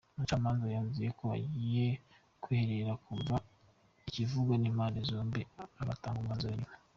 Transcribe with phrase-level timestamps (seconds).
[0.15, 1.87] Umucamanza yanzuye ko agiye
[2.41, 3.35] kwiherera akumva
[4.11, 6.73] ibivugwa n’impande zombi akazatanga umwanzuro nyuma.